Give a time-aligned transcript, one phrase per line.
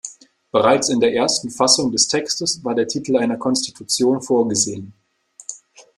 [0.51, 4.93] Bereits in der ersten Fassung des Textes war der Titel einer Konstitution vorgesehen.